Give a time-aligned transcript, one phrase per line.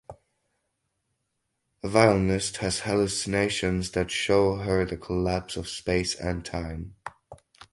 [1.83, 6.95] A violinist has hallucinations that show her the collapse of space and time.